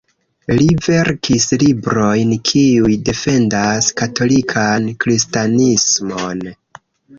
[0.59, 6.45] Li verkis librojn, kiuj defendas katolikan kristanismon.